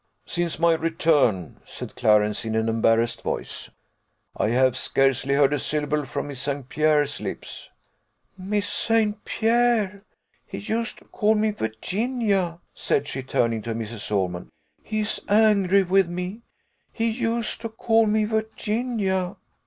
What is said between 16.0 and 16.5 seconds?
me